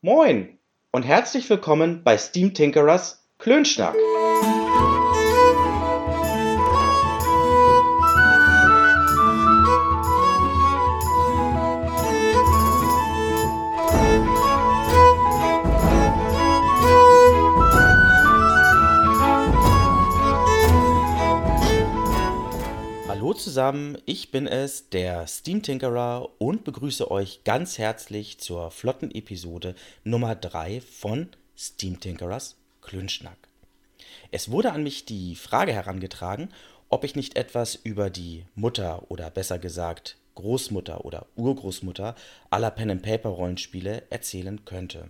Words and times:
Moin 0.00 0.60
und 0.92 1.02
herzlich 1.02 1.50
willkommen 1.50 2.04
bei 2.04 2.16
Steam 2.16 2.54
Tinkerers 2.54 3.28
Klönschnack. 3.38 3.96
Zusammen, 23.58 23.98
ich 24.06 24.30
bin 24.30 24.46
es, 24.46 24.88
der 24.88 25.26
Steam 25.26 25.64
Tinkerer 25.64 26.30
und 26.38 26.62
begrüße 26.62 27.10
euch 27.10 27.42
ganz 27.42 27.76
herzlich 27.76 28.38
zur 28.38 28.70
flotten 28.70 29.10
Episode 29.10 29.74
Nummer 30.04 30.36
3 30.36 30.80
von 30.80 31.30
Steam 31.56 31.98
Tinkerers 31.98 32.54
Klönschnack. 32.82 33.48
Es 34.30 34.52
wurde 34.52 34.70
an 34.70 34.84
mich 34.84 35.06
die 35.06 35.34
Frage 35.34 35.72
herangetragen, 35.72 36.50
ob 36.88 37.02
ich 37.02 37.16
nicht 37.16 37.36
etwas 37.36 37.74
über 37.74 38.10
die 38.10 38.44
Mutter 38.54 39.10
oder 39.10 39.28
besser 39.28 39.58
gesagt 39.58 40.18
Großmutter 40.36 41.04
oder 41.04 41.26
Urgroßmutter 41.34 42.14
aller 42.50 42.70
Pen 42.70 42.92
and 42.92 43.02
Paper 43.02 43.30
Rollenspiele 43.30 44.04
erzählen 44.08 44.64
könnte. 44.66 45.08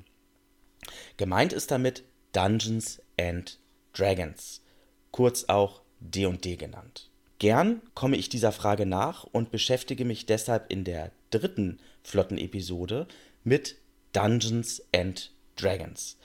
Gemeint 1.18 1.52
ist 1.52 1.70
damit 1.70 2.02
Dungeons 2.32 3.02
and 3.20 3.58
Dragons, 3.92 4.62
kurz 5.10 5.44
auch 5.48 5.82
D&D 6.00 6.56
genannt. 6.56 7.07
Gern 7.38 7.82
komme 7.94 8.16
ich 8.16 8.28
dieser 8.28 8.50
Frage 8.50 8.84
nach 8.84 9.24
und 9.24 9.50
beschäftige 9.52 10.04
mich 10.04 10.26
deshalb 10.26 10.70
in 10.72 10.82
der 10.82 11.12
dritten 11.30 11.78
Flotten-Episode 12.02 13.06
mit 13.44 13.76
Dungeons 14.12 14.82
and 14.92 15.30
Dragons. 15.56 16.16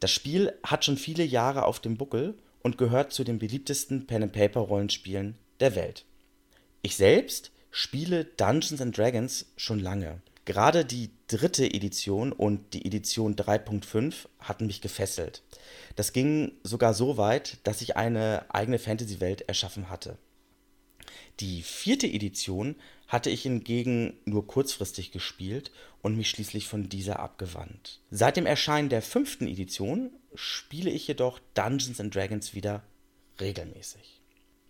Das 0.00 0.10
Spiel 0.10 0.52
hat 0.62 0.84
schon 0.84 0.98
viele 0.98 1.24
Jahre 1.24 1.64
auf 1.64 1.80
dem 1.80 1.96
Buckel 1.96 2.34
und 2.62 2.76
gehört 2.76 3.12
zu 3.12 3.24
den 3.24 3.38
beliebtesten 3.38 4.06
Pen-and-Paper-Rollenspielen 4.06 5.36
der 5.60 5.74
Welt. 5.76 6.04
Ich 6.82 6.96
selbst 6.96 7.52
spiele 7.70 8.24
Dungeons 8.24 8.80
and 8.80 8.96
Dragons 8.96 9.46
schon 9.56 9.80
lange. 9.80 10.20
Gerade 10.44 10.84
die 10.84 11.10
dritte 11.28 11.64
Edition 11.64 12.32
und 12.32 12.74
die 12.74 12.84
Edition 12.84 13.36
3.5 13.36 14.26
hatten 14.40 14.66
mich 14.66 14.80
gefesselt. 14.80 15.42
Das 15.96 16.12
ging 16.12 16.52
sogar 16.64 16.92
so 16.92 17.16
weit, 17.16 17.58
dass 17.64 17.82
ich 17.82 17.96
eine 17.96 18.44
eigene 18.48 18.78
Fantasy-Welt 18.78 19.42
erschaffen 19.42 19.90
hatte. 19.90 20.18
Die 21.40 21.62
vierte 21.62 22.06
Edition 22.06 22.76
hatte 23.08 23.30
ich 23.30 23.42
hingegen 23.42 24.18
nur 24.26 24.46
kurzfristig 24.46 25.10
gespielt 25.10 25.72
und 26.02 26.16
mich 26.16 26.28
schließlich 26.28 26.68
von 26.68 26.90
dieser 26.90 27.18
abgewandt. 27.18 28.00
Seit 28.10 28.36
dem 28.36 28.44
Erscheinen 28.44 28.90
der 28.90 29.00
fünften 29.00 29.48
Edition 29.48 30.10
spiele 30.34 30.90
ich 30.90 31.08
jedoch 31.08 31.40
Dungeons 31.54 31.96
Dragons 32.10 32.54
wieder 32.54 32.82
regelmäßig. 33.40 34.20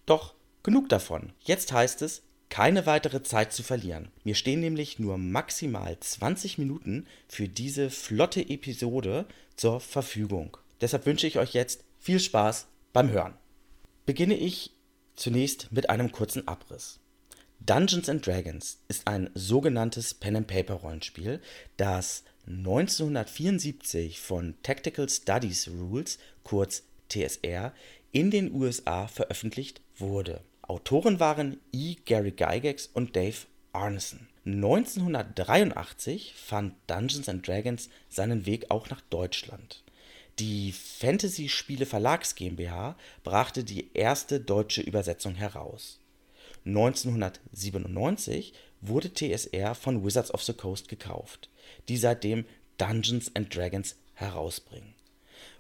Doch 0.07 0.35
genug 0.62 0.89
davon. 0.89 1.33
Jetzt 1.41 1.73
heißt 1.73 2.03
es, 2.03 2.23
keine 2.51 2.87
weitere 2.87 3.23
Zeit 3.23 3.53
zu 3.53 3.62
verlieren. 3.62 4.11
Mir 4.25 4.34
stehen 4.37 4.61
nämlich 4.61 4.99
nur 4.99 5.19
maximal 5.19 5.99
20 5.99 6.59
Minuten 6.59 7.07
für 7.29 7.49
diese 7.49 7.91
flotte 7.91 8.49
Episode 8.49 9.27
zur 9.57 9.81
Verfügung. 9.81 10.57
Deshalb 10.81 11.05
wünsche 11.05 11.27
ich 11.27 11.39
euch 11.39 11.53
jetzt 11.53 11.84
viel 11.99 12.21
Spaß 12.21 12.67
beim 12.93 13.11
Hören. 13.11 13.34
Beginne 14.07 14.37
ich 14.37 14.73
Zunächst 15.21 15.71
mit 15.71 15.91
einem 15.91 16.13
kurzen 16.13 16.49
Abriss. 16.49 16.99
Dungeons 17.59 18.09
and 18.09 18.27
Dragons 18.27 18.79
ist 18.89 19.07
ein 19.07 19.29
sogenanntes 19.35 20.15
Pen-and-Paper-Rollenspiel, 20.15 21.43
das 21.77 22.25
1974 22.47 24.19
von 24.19 24.55
Tactical 24.62 25.07
Studies 25.11 25.69
Rules, 25.69 26.19
kurz 26.43 26.85
TSR, 27.11 27.75
in 28.12 28.31
den 28.31 28.51
USA 28.55 29.09
veröffentlicht 29.09 29.83
wurde. 29.99 30.41
Autoren 30.62 31.21
waren 31.21 31.61
E. 31.71 31.97
Gary 32.06 32.31
Gygax 32.31 32.89
und 32.94 33.15
Dave 33.15 33.41
Arneson. 33.75 34.27
1983 34.47 36.33
fand 36.34 36.77
Dungeons 36.87 37.28
and 37.28 37.47
Dragons 37.47 37.91
seinen 38.09 38.47
Weg 38.47 38.71
auch 38.71 38.89
nach 38.89 39.03
Deutschland. 39.03 39.84
Die 40.41 40.73
Fantasy-Spiele 40.73 41.84
Verlags 41.84 42.34
GmbH 42.34 42.97
brachte 43.25 43.62
die 43.62 43.91
erste 43.93 44.41
deutsche 44.41 44.81
Übersetzung 44.81 45.34
heraus. 45.34 45.99
1997 46.65 48.55
wurde 48.81 49.12
TSR 49.12 49.75
von 49.75 50.03
Wizards 50.03 50.33
of 50.33 50.43
the 50.43 50.55
Coast 50.55 50.89
gekauft, 50.89 51.50
die 51.91 51.99
seitdem 51.99 52.47
Dungeons 52.79 53.31
and 53.37 53.55
Dragons 53.55 53.97
herausbringen. 54.15 54.95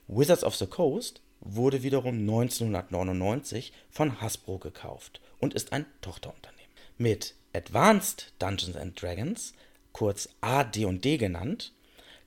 Wizards 0.08 0.44
of 0.44 0.56
the 0.56 0.66
Coast 0.66 1.20
wurde 1.40 1.82
wiederum 1.82 2.18
1999 2.20 3.74
von 3.90 4.22
Hasbro 4.22 4.56
gekauft 4.56 5.20
und 5.40 5.52
ist 5.52 5.74
ein 5.74 5.84
Tochterunternehmen. 6.00 6.70
Mit 6.96 7.34
Advanced 7.52 8.32
Dungeons 8.38 8.76
and 8.76 9.00
Dragons, 9.00 9.52
kurz 9.92 10.30
AD&D 10.40 11.18
genannt 11.18 11.74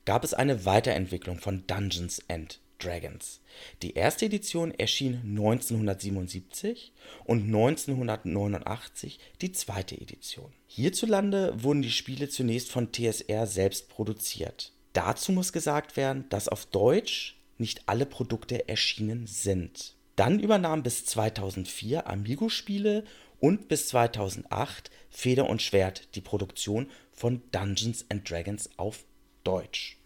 gab 0.04 0.24
es 0.24 0.34
eine 0.34 0.64
Weiterentwicklung 0.64 1.38
von 1.38 1.66
Dungeons 1.66 2.22
and 2.28 2.60
Dragons. 2.78 3.40
Die 3.82 3.94
erste 3.94 4.26
Edition 4.26 4.72
erschien 4.72 5.20
1977 5.24 6.92
und 7.24 7.44
1989 7.44 9.18
die 9.40 9.52
zweite 9.52 10.00
Edition. 10.00 10.52
Hierzulande 10.66 11.54
wurden 11.62 11.82
die 11.82 11.90
Spiele 11.90 12.28
zunächst 12.28 12.70
von 12.70 12.92
TSR 12.92 13.46
selbst 13.46 13.88
produziert. 13.88 14.72
Dazu 14.92 15.32
muss 15.32 15.52
gesagt 15.52 15.96
werden, 15.96 16.26
dass 16.28 16.48
auf 16.48 16.66
Deutsch 16.66 17.36
nicht 17.58 17.82
alle 17.86 18.06
Produkte 18.06 18.68
erschienen 18.68 19.26
sind. 19.26 19.94
Dann 20.16 20.38
übernahm 20.38 20.82
bis 20.82 21.06
2004 21.06 22.06
Amigo 22.06 22.48
Spiele 22.48 23.04
und 23.40 23.68
bis 23.68 23.88
2008 23.88 24.90
Feder 25.10 25.48
und 25.48 25.62
Schwert 25.62 26.14
die 26.14 26.20
Produktion 26.20 26.88
von 27.12 27.42
Dungeons 27.50 28.04
and 28.08 28.28
Dragons 28.28 28.70
auf 28.76 29.04
Deutsch. 29.44 29.98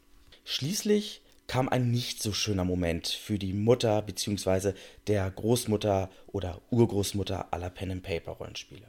Schließlich 0.44 1.22
kam 1.46 1.68
ein 1.68 1.90
nicht 1.90 2.22
so 2.22 2.32
schöner 2.32 2.64
Moment 2.64 3.08
für 3.08 3.38
die 3.38 3.54
Mutter 3.54 4.02
bzw. 4.02 4.74
der 5.06 5.30
Großmutter 5.30 6.10
oder 6.26 6.60
Urgroßmutter 6.70 7.52
aller 7.52 7.70
Pen 7.70 7.90
and 7.90 8.02
Paper 8.02 8.32
Rollenspiele. 8.32 8.86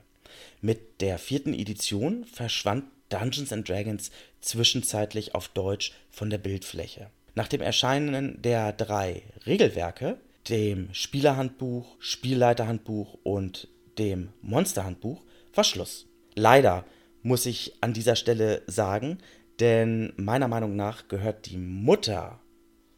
Mit 0.62 1.02
der 1.02 1.18
vierten 1.18 1.54
Edition 1.54 2.26
verschwand 2.26 2.86
Dungeons 3.10 3.52
and 3.52 3.68
Dragons 3.68 4.12
zwischenzeitlich 4.42 5.34
auf 5.36 5.48
Deutsch 5.48 5.94
von 6.12 6.30
der 6.30 6.38
Bildfläche. 6.38 7.10
Nach 7.34 7.48
dem 7.48 7.62
Erscheinen 7.62 8.42
der 8.42 8.74
drei 8.74 9.24
Regelwerke, 9.46 10.18
dem 10.50 10.94
Spielerhandbuch, 10.94 11.96
Spielleiterhandbuch 12.00 13.18
und 13.24 13.68
dem 13.98 14.30
Monsterhandbuch, 14.42 15.22
war 15.54 15.64
Schluss. 15.64 16.06
Leider 16.36 16.86
muss 17.24 17.46
ich 17.46 17.74
an 17.82 17.94
dieser 17.94 18.16
Stelle 18.16 18.62
sagen, 18.68 19.20
denn 19.60 20.14
meiner 20.18 20.48
Meinung 20.48 20.76
nach 20.76 21.08
gehört 21.08 21.46
die 21.48 21.58
Mutter 21.58 22.40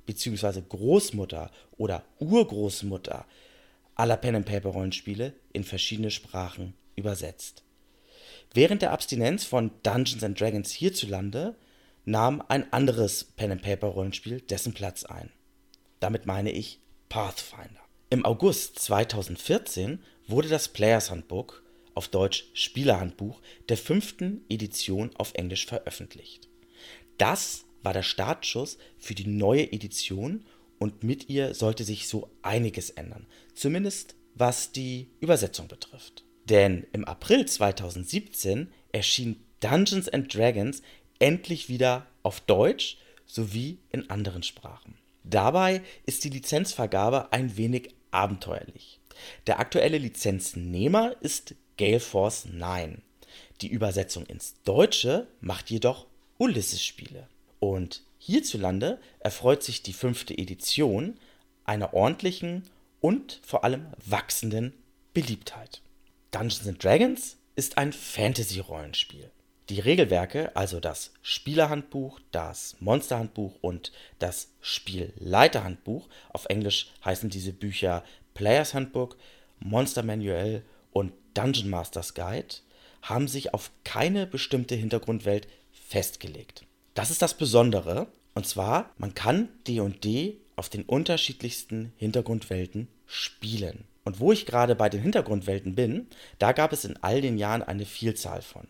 bzw. 0.05 0.61
Großmutter 0.67 1.51
oder 1.77 2.03
Urgroßmutter 2.19 3.25
aller 3.95 4.17
Pen 4.17 4.35
and 4.35 4.45
Paper 4.45 4.69
Rollenspiele 4.69 5.33
in 5.53 5.63
verschiedene 5.63 6.11
Sprachen 6.11 6.73
übersetzt. 6.95 7.63
Während 8.53 8.81
der 8.81 8.91
Abstinenz 8.91 9.45
von 9.45 9.71
Dungeons 9.83 10.23
and 10.23 10.39
Dragons 10.39 10.71
hierzulande 10.71 11.55
nahm 12.05 12.43
ein 12.47 12.71
anderes 12.73 13.23
Pen 13.23 13.51
and 13.51 13.61
Paper 13.61 13.87
Rollenspiel 13.87 14.41
dessen 14.41 14.73
Platz 14.73 15.05
ein. 15.05 15.31
Damit 15.99 16.25
meine 16.25 16.51
ich 16.51 16.79
Pathfinder. 17.09 17.79
Im 18.09 18.25
August 18.25 18.79
2014 18.79 19.99
wurde 20.27 20.49
das 20.49 20.67
Players 20.67 21.11
Handbook, 21.11 21.63
auf 21.93 22.07
Deutsch 22.07 22.45
Spielerhandbuch, 22.53 23.41
der 23.69 23.77
fünften 23.77 24.45
Edition 24.49 25.11
auf 25.15 25.33
Englisch 25.33 25.65
veröffentlicht. 25.65 26.50
Das 27.17 27.65
war 27.83 27.93
der 27.93 28.03
Startschuss 28.03 28.77
für 28.97 29.15
die 29.15 29.27
neue 29.27 29.71
Edition 29.71 30.45
und 30.79 31.03
mit 31.03 31.29
ihr 31.29 31.53
sollte 31.53 31.83
sich 31.83 32.07
so 32.07 32.29
einiges 32.41 32.89
ändern, 32.89 33.27
zumindest 33.53 34.15
was 34.35 34.71
die 34.71 35.09
Übersetzung 35.19 35.67
betrifft. 35.67 36.23
Denn 36.45 36.87
im 36.91 37.05
April 37.05 37.45
2017 37.45 38.71
erschien 38.91 39.43
Dungeons 39.59 40.09
and 40.09 40.33
Dragons 40.33 40.81
endlich 41.19 41.69
wieder 41.69 42.07
auf 42.23 42.41
Deutsch 42.41 42.97
sowie 43.25 43.79
in 43.91 44.09
anderen 44.09 44.43
Sprachen. 44.43 44.95
Dabei 45.23 45.81
ist 46.05 46.23
die 46.23 46.29
Lizenzvergabe 46.29 47.31
ein 47.31 47.55
wenig 47.57 47.93
abenteuerlich. 48.09 48.99
Der 49.47 49.59
aktuelle 49.59 49.99
Lizenznehmer 49.99 51.15
ist 51.21 51.55
Gale 51.77 51.99
Force 51.99 52.45
9. 52.45 53.01
Die 53.61 53.69
Übersetzung 53.69 54.25
ins 54.25 54.55
Deutsche 54.63 55.27
macht 55.39 55.69
jedoch 55.69 56.07
Ulysses-Spiele. 56.41 57.27
Und 57.59 58.01
hierzulande 58.17 58.99
erfreut 59.19 59.61
sich 59.61 59.83
die 59.83 59.93
fünfte 59.93 60.35
Edition 60.35 61.19
einer 61.65 61.93
ordentlichen 61.93 62.63
und 62.99 63.39
vor 63.43 63.63
allem 63.63 63.85
wachsenden 64.03 64.73
Beliebtheit. 65.13 65.81
Dungeons 66.31 66.79
Dragons 66.79 67.37
ist 67.55 67.77
ein 67.77 67.93
Fantasy-Rollenspiel. 67.93 69.29
Die 69.69 69.79
Regelwerke, 69.79 70.55
also 70.55 70.79
das 70.79 71.13
Spielerhandbuch, 71.21 72.19
das 72.31 72.75
Monsterhandbuch 72.79 73.59
und 73.61 73.91
das 74.17 74.49
Spielleiterhandbuch, 74.61 76.09
auf 76.29 76.45
Englisch 76.47 76.91
heißen 77.05 77.29
diese 77.29 77.53
Bücher 77.53 78.03
Players 78.33 78.73
Handbook, 78.73 79.15
Monster 79.59 80.01
Manual 80.01 80.63
und 80.91 81.13
Dungeon 81.35 81.69
Masters 81.69 82.15
Guide, 82.15 82.55
haben 83.03 83.27
sich 83.27 83.53
auf 83.53 83.69
keine 83.83 84.25
bestimmte 84.25 84.73
Hintergrundwelt 84.73 85.47
festgelegt. 85.91 86.65
Das 86.93 87.11
ist 87.11 87.21
das 87.21 87.33
Besondere, 87.33 88.07
und 88.33 88.47
zwar, 88.47 88.91
man 88.97 89.13
kann 89.13 89.49
D&D 89.67 90.37
auf 90.55 90.69
den 90.69 90.83
unterschiedlichsten 90.83 91.91
Hintergrundwelten 91.97 92.87
spielen. 93.05 93.83
Und 94.05 94.19
wo 94.19 94.31
ich 94.31 94.45
gerade 94.45 94.75
bei 94.75 94.89
den 94.89 95.01
Hintergrundwelten 95.01 95.75
bin, 95.75 96.07
da 96.39 96.53
gab 96.53 96.71
es 96.71 96.85
in 96.85 96.97
all 97.01 97.19
den 97.21 97.37
Jahren 97.37 97.61
eine 97.61 97.85
Vielzahl 97.85 98.41
von. 98.41 98.67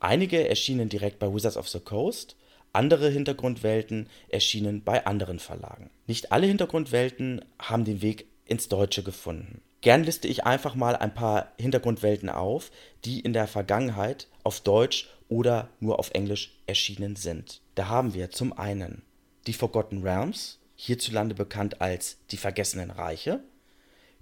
Einige 0.00 0.48
erschienen 0.48 0.88
direkt 0.88 1.18
bei 1.18 1.32
Wizards 1.32 1.56
of 1.56 1.68
the 1.68 1.80
Coast, 1.80 2.36
andere 2.72 3.10
Hintergrundwelten 3.10 4.08
erschienen 4.28 4.82
bei 4.82 5.06
anderen 5.06 5.38
Verlagen. 5.38 5.90
Nicht 6.06 6.32
alle 6.32 6.46
Hintergrundwelten 6.46 7.44
haben 7.58 7.84
den 7.84 8.02
Weg 8.02 8.26
ins 8.44 8.68
Deutsche 8.68 9.02
gefunden. 9.02 9.62
Gern 9.86 10.02
liste 10.02 10.26
ich 10.26 10.42
einfach 10.42 10.74
mal 10.74 10.96
ein 10.96 11.14
paar 11.14 11.52
Hintergrundwelten 11.60 12.28
auf, 12.28 12.72
die 13.04 13.20
in 13.20 13.32
der 13.32 13.46
Vergangenheit 13.46 14.26
auf 14.42 14.58
Deutsch 14.58 15.08
oder 15.28 15.68
nur 15.78 16.00
auf 16.00 16.10
Englisch 16.10 16.58
erschienen 16.66 17.14
sind. 17.14 17.60
Da 17.76 17.86
haben 17.86 18.12
wir 18.12 18.32
zum 18.32 18.52
einen 18.52 19.02
die 19.46 19.52
Forgotten 19.52 20.02
Realms, 20.02 20.58
hierzulande 20.74 21.36
bekannt 21.36 21.80
als 21.80 22.16
die 22.32 22.36
Vergessenen 22.36 22.90
Reiche, 22.90 23.44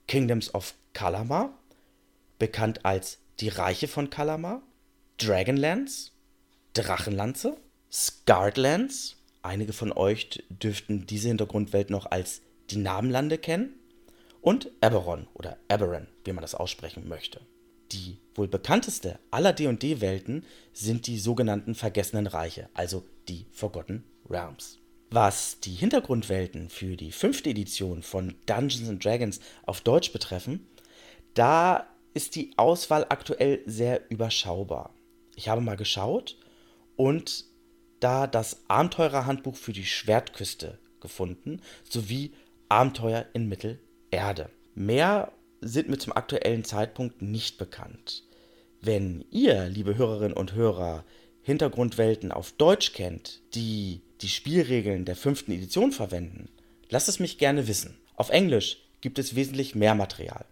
Kingdoms 0.07 0.55
of 0.55 0.75
Kalamar, 0.93 1.59
bekannt 2.39 2.85
als 2.85 3.17
die 3.41 3.49
Reiche 3.49 3.89
von 3.89 4.11
Kalamar, 4.11 4.61
Dragonlance, 5.17 6.11
Drachenlanze, 6.75 7.57
Scarredlands, 7.91 9.17
einige 9.41 9.73
von 9.73 9.93
euch 9.93 10.45
dürften 10.51 11.07
diese 11.07 11.29
Hintergrundwelt 11.29 11.89
noch 11.89 12.05
als 12.05 12.43
die 12.69 12.77
Namenlande 12.77 13.39
kennen, 13.39 13.81
und 14.45 14.71
Eberron 14.83 15.27
oder 15.33 15.57
Eberron, 15.71 16.07
wie 16.25 16.33
man 16.33 16.43
das 16.43 16.55
aussprechen 16.55 17.09
möchte. 17.09 17.41
Die 17.93 18.19
wohl 18.35 18.47
bekannteste 18.47 19.19
aller 19.31 19.55
D&D-Welten 19.55 20.45
sind 20.75 21.07
die 21.07 21.19
sogenannten 21.19 21.75
Vergessenen 21.75 22.27
Reiche, 22.27 22.69
also 22.75 23.05
die 23.27 23.47
Forgotten 23.53 24.05
Realms. 24.29 24.79
Was 25.11 25.61
die 25.61 25.73
Hintergrundwelten 25.73 26.69
für 26.69 26.97
die 26.97 27.11
fünfte 27.11 27.49
Edition 27.49 28.03
von 28.03 28.35
Dungeons 28.45 29.03
Dragons 29.03 29.41
auf 29.65 29.81
Deutsch 29.81 30.13
betreffen, 30.13 30.67
da 31.33 31.87
ist 32.13 32.37
die 32.37 32.53
Auswahl 32.57 33.07
aktuell 33.09 33.63
sehr 33.65 34.03
überschaubar. 34.11 34.95
Ich 35.37 35.49
habe 35.49 35.63
mal 35.63 35.77
geschaut 35.77 36.37
und 36.97 37.47
da 38.01 38.27
das 38.27 38.61
Abenteurerhandbuch 38.69 39.57
für 39.57 39.73
die 39.73 39.87
Schwertküste 39.87 40.79
gefunden, 41.01 41.63
sowie 41.89 42.35
Abenteuer 42.69 43.25
in 43.33 43.49
Mittelerde. 43.49 43.81
Mehr 44.75 45.33
sind 45.61 45.89
mir 45.89 45.99
zum 45.99 46.13
aktuellen 46.13 46.65
Zeitpunkt 46.65 47.23
nicht 47.23 47.59
bekannt. 47.59 48.25
Wenn 48.81 49.25
ihr, 49.31 49.69
liebe 49.69 49.97
Hörerinnen 49.97 50.37
und 50.37 50.55
Hörer, 50.55 51.05
Hintergrundwelten 51.43 52.33
auf 52.33 52.53
Deutsch 52.53 52.93
kennt, 52.93 53.41
die 53.55 54.03
die 54.21 54.29
Spielregeln 54.29 55.05
der 55.05 55.17
fünften 55.17 55.53
Edition 55.53 55.93
verwenden, 55.93 56.49
lasst 56.89 57.09
es 57.09 57.19
mich 57.19 57.39
gerne 57.39 57.69
wissen. 57.69 57.99
Auf 58.17 58.31
Englisch 58.31 58.79
gibt 59.01 59.19
es 59.19 59.35
wesentlich 59.35 59.75
mehr 59.75 59.95
Material. 59.95 60.45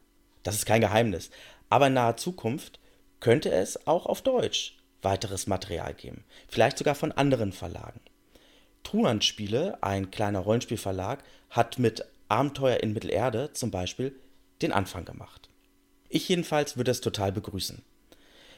Das 0.43 0.55
ist 0.55 0.67
kein 0.67 0.81
Geheimnis. 0.81 1.31
Aber 1.69 1.87
in 1.87 1.95
naher 1.95 2.17
Zukunft 2.17 2.79
könnte 3.21 3.51
es 3.51 3.87
auch 3.87 4.07
auf 4.07 4.23
Deutsch 4.23 4.77
weiteres 5.01 5.47
Material 5.47 5.95
geben. 5.95 6.25
Vielleicht 6.49 6.79
sogar 6.79 6.95
von 6.95 7.13
anderen 7.13 7.53
Verlagen. 7.53 8.01
Truant 8.83 9.25
Spiele, 9.25 9.83
ein 9.83 10.11
kleiner 10.11 10.41
Rollenspielverlag, 10.41 11.23
hat 11.51 11.79
mit 11.79 12.05
Abenteuer 12.33 12.79
in 12.79 12.95
Mittelerde 12.95 13.53
zum 13.53 13.71
Beispiel 13.71 14.19
den 14.63 14.73
Anfang 14.73 15.05
gemacht. 15.05 15.51
Ich 16.09 16.29
jedenfalls 16.29 16.79
würde 16.79 16.91
es 16.91 17.03
total 17.03 17.31
begrüßen. 17.31 17.83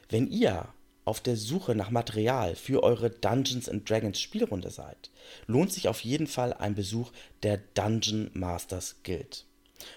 Wenn 0.09 0.29
ihr 0.29 0.69
auf 1.05 1.21
der 1.21 1.37
Suche 1.37 1.75
nach 1.75 1.91
Material 1.91 2.55
für 2.55 2.85
eure 2.85 3.11
Dungeons 3.11 3.69
and 3.69 3.88
Dragons 3.88 4.21
Spielrunde 4.21 4.71
seid, 4.71 5.11
lohnt 5.47 5.73
sich 5.73 5.88
auf 5.88 6.00
jeden 6.05 6.29
Fall 6.29 6.53
ein 6.53 6.76
Besuch 6.76 7.11
der 7.43 7.59
Dungeon 7.75 8.31
Masters 8.32 8.97
Guild. 9.03 9.44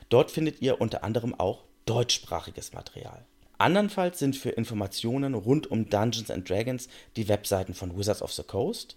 Dort 0.10 0.32
findet 0.32 0.62
ihr 0.62 0.82
unter 0.82 1.04
anderem 1.04 1.34
auch 1.40 1.64
deutschsprachiges 1.86 2.74
Material. 2.74 3.26
Andernfalls 3.60 4.18
sind 4.18 4.36
für 4.36 4.50
Informationen 4.50 5.36
rund 5.36 5.68
um 5.68 5.90
Dungeons 5.90 6.32
and 6.32 6.50
Dragons 6.50 6.90
die 7.16 7.28
Webseiten 7.28 7.76
von 7.76 7.96
Wizards 7.96 8.24
of 8.24 8.34
the 8.34 8.44
Coast, 8.44 8.96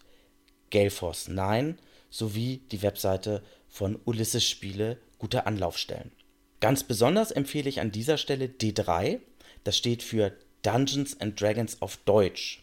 Gale 0.71 0.91
Force 0.91 1.29
9 1.29 1.79
sowie 2.11 2.63
die 2.73 2.83
Webseite 2.83 3.43
von 3.71 3.99
Ulysses 4.05 4.45
Spiele 4.45 4.99
gute 5.19 5.47
Anlaufstellen. 5.47 6.13
Ganz 6.61 6.85
besonders 6.85 7.31
empfehle 7.31 7.71
ich 7.71 7.81
an 7.81 7.93
dieser 7.93 8.19
Stelle 8.19 8.47
D3, 8.47 9.21
das 9.65 9.77
steht 9.79 10.03
für 10.03 10.37
Dungeons 10.63 11.19
and 11.21 11.41
Dragons 11.41 11.81
auf 11.81 11.97
Deutsch. 11.99 12.63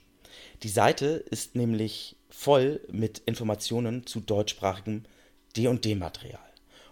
Die 0.61 0.69
Seite 0.69 1.05
ist 1.05 1.55
nämlich 1.55 2.15
voll 2.29 2.81
mit 2.91 3.19
Informationen 3.19 4.05
zu 4.05 4.19
deutschsprachigem 4.19 5.03
D&D-Material. 5.55 6.39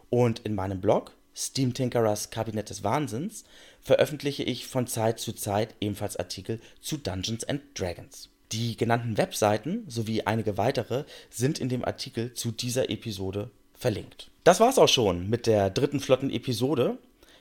Und 0.09 0.39
in 0.39 0.55
meinem 0.55 0.81
Blog 0.81 1.11
Steam 1.35 1.73
Tinkerers 1.73 2.29
Kabinett 2.29 2.69
des 2.69 2.83
Wahnsinns 2.83 3.43
veröffentliche 3.81 4.43
ich 4.43 4.65
von 4.67 4.87
Zeit 4.87 5.19
zu 5.19 5.33
Zeit 5.33 5.75
ebenfalls 5.81 6.15
Artikel 6.15 6.61
zu 6.81 6.97
Dungeons 6.97 7.43
and 7.43 7.61
Dragons. 7.75 8.29
Die 8.51 8.77
genannten 8.77 9.17
Webseiten 9.17 9.83
sowie 9.87 10.21
einige 10.21 10.57
weitere 10.57 11.03
sind 11.29 11.59
in 11.59 11.67
dem 11.67 11.83
Artikel 11.83 12.33
zu 12.33 12.51
dieser 12.51 12.89
Episode 12.89 13.51
verlinkt. 13.85 14.31
Das 14.43 14.59
war's 14.59 14.79
auch 14.79 14.87
schon 14.87 15.29
mit 15.29 15.45
der 15.45 15.69
dritten 15.69 15.99
flotten 15.99 16.31
Episode. 16.31 16.97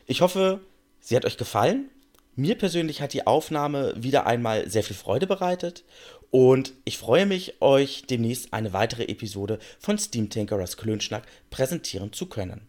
Ich 0.06 0.20
hoffe, 0.20 0.61
sie 1.00 1.17
hat 1.17 1.25
euch 1.25 1.38
gefallen. 1.38 1.88
Mir 2.37 2.58
persönlich 2.58 3.00
hat 3.00 3.14
die 3.14 3.26
Aufnahme 3.26 3.94
wieder 3.96 4.26
einmal 4.26 4.69
sehr 4.69 4.82
viel 4.82 4.94
Freude 4.94 5.26
bereitet 5.26 5.85
und 6.31 6.75
ich 6.85 6.99
freue 6.99 7.25
mich, 7.25 7.62
euch 7.62 8.02
demnächst 8.11 8.52
eine 8.52 8.75
weitere 8.75 9.05
Episode 9.05 9.58
von 9.79 9.96
Steam 9.96 10.29
Tinkerers 10.29 10.76
Klönschnack 10.76 11.25
präsentieren 11.49 12.12
zu 12.12 12.26
können. 12.26 12.69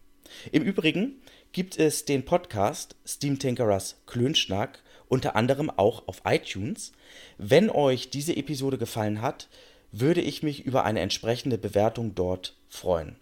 Im 0.52 0.62
Übrigen 0.62 1.20
gibt 1.52 1.78
es 1.78 2.06
den 2.06 2.24
Podcast 2.24 2.96
Steam 3.06 3.38
Tinkerers 3.38 3.96
Klönschnack 4.06 4.82
unter 5.08 5.36
anderem 5.36 5.68
auch 5.68 6.08
auf 6.08 6.22
iTunes. 6.24 6.92
Wenn 7.36 7.68
euch 7.68 8.08
diese 8.08 8.34
Episode 8.34 8.78
gefallen 8.78 9.20
hat, 9.20 9.48
würde 9.92 10.22
ich 10.22 10.42
mich 10.42 10.64
über 10.64 10.86
eine 10.86 11.00
entsprechende 11.00 11.58
Bewertung 11.58 12.14
dort 12.14 12.56
freuen. 12.70 13.16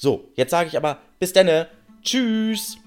So, 0.00 0.30
jetzt 0.36 0.52
sage 0.52 0.68
ich 0.68 0.76
aber 0.76 0.98
bis 1.18 1.32
denne. 1.32 1.66
Tschüss. 2.02 2.78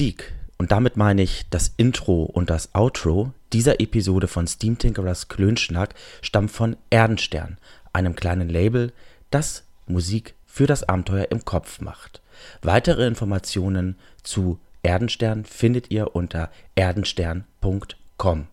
Musik, 0.00 0.32
und 0.56 0.72
damit 0.72 0.96
meine 0.96 1.20
ich 1.20 1.44
das 1.50 1.74
Intro 1.76 2.22
und 2.22 2.48
das 2.48 2.74
Outro 2.74 3.34
dieser 3.52 3.80
Episode 3.80 4.28
von 4.28 4.46
Steam 4.46 4.78
Tinkerers 4.78 5.28
Klönschnack, 5.28 5.94
stammt 6.22 6.52
von 6.52 6.78
Erdenstern, 6.88 7.58
einem 7.92 8.16
kleinen 8.16 8.48
Label, 8.48 8.94
das 9.30 9.64
Musik 9.86 10.32
für 10.46 10.66
das 10.66 10.88
Abenteuer 10.88 11.26
im 11.30 11.44
Kopf 11.44 11.82
macht. 11.82 12.22
Weitere 12.62 13.06
Informationen 13.06 13.96
zu 14.22 14.58
Erdenstern 14.82 15.44
findet 15.44 15.90
ihr 15.90 16.16
unter 16.16 16.50
erdenstern.com. 16.76 18.46